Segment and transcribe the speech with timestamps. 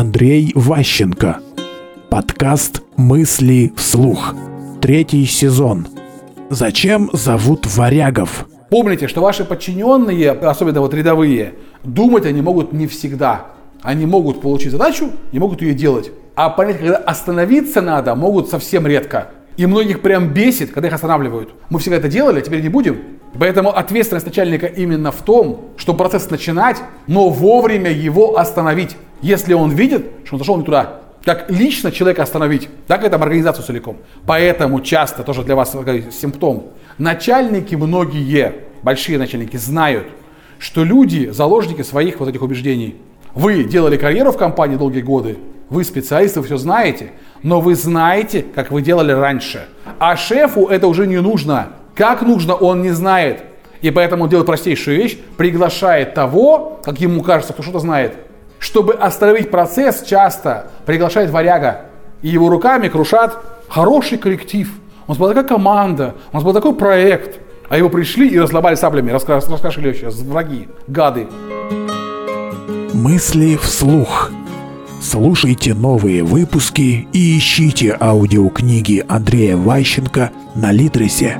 [0.00, 1.40] Андрей Ващенко.
[2.08, 4.34] Подкаст «Мысли вслух».
[4.80, 5.88] Третий сезон.
[6.48, 8.48] Зачем зовут варягов?
[8.70, 11.52] Помните, что ваши подчиненные, особенно вот рядовые,
[11.84, 13.48] думать они могут не всегда.
[13.82, 16.10] Они могут получить задачу и могут ее делать.
[16.34, 19.32] А понять, когда остановиться надо, могут совсем редко.
[19.58, 21.50] И многих прям бесит, когда их останавливают.
[21.68, 22.96] Мы всегда это делали, а теперь не будем.
[23.38, 26.76] Поэтому ответственность начальника именно в том, что процесс начинать,
[27.08, 28.96] но вовремя его остановить.
[29.22, 31.00] Если он видит, что он зашел не туда.
[31.24, 33.96] Как лично человека остановить, так и там организацию целиком.
[34.24, 35.76] Поэтому часто, тоже для вас
[36.12, 40.06] симптом, начальники многие, большие начальники, знают,
[40.60, 42.94] что люди заложники своих вот этих убеждений.
[43.34, 45.38] Вы делали карьеру в компании долгие годы,
[45.70, 47.10] вы специалисты, вы все знаете,
[47.42, 49.66] но вы знаете, как вы делали раньше.
[49.98, 51.70] А шефу это уже не нужно.
[51.96, 53.42] Как нужно, он не знает.
[53.82, 58.14] И поэтому он делает простейшую вещь, приглашает того, как ему кажется, кто что-то знает.
[58.58, 61.82] Чтобы остановить процесс, часто приглашает варяга.
[62.20, 64.70] И его руками крушат хороший коллектив.
[65.06, 67.40] У нас была такая команда, у нас был такой проект.
[67.70, 71.28] А его пришли и разломали саблями, раскашили вообще, враги, гады.
[72.92, 74.30] Мысли вслух.
[75.00, 81.38] Слушайте новые выпуски и ищите аудиокниги Андрея Ващенко на Литресе.